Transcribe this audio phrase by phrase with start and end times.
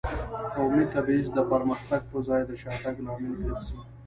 [0.55, 3.77] قومي تبعیض د پرمختګ په ځای د شاتګ لامل ګرځي.